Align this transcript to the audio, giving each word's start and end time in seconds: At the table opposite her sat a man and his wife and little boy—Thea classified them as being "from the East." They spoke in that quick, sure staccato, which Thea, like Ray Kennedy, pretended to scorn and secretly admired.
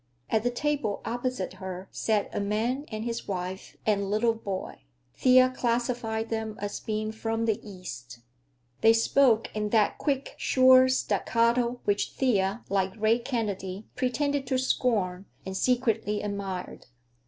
At 0.31 0.41
the 0.41 0.49
table 0.49 1.01
opposite 1.05 1.53
her 1.61 1.87
sat 1.91 2.27
a 2.33 2.39
man 2.39 2.85
and 2.91 3.05
his 3.05 3.27
wife 3.27 3.77
and 3.85 4.09
little 4.09 4.33
boy—Thea 4.33 5.51
classified 5.55 6.29
them 6.29 6.57
as 6.59 6.79
being 6.79 7.11
"from 7.11 7.45
the 7.45 7.61
East." 7.63 8.17
They 8.81 8.93
spoke 8.93 9.55
in 9.55 9.69
that 9.69 9.99
quick, 9.99 10.33
sure 10.37 10.89
staccato, 10.89 11.81
which 11.85 12.13
Thea, 12.13 12.63
like 12.67 12.99
Ray 12.99 13.19
Kennedy, 13.19 13.85
pretended 13.95 14.47
to 14.47 14.57
scorn 14.57 15.27
and 15.45 15.55
secretly 15.55 16.23
admired. 16.23 16.87